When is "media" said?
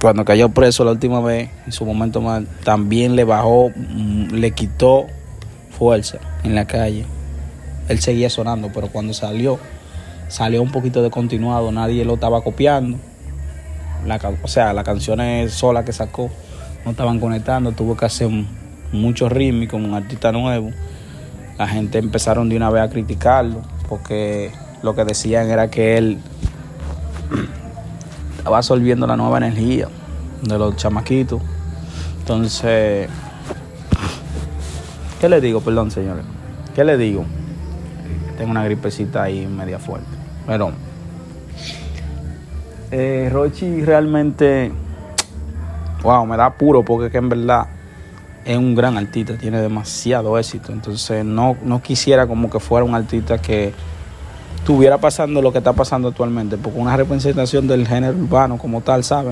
39.46-39.78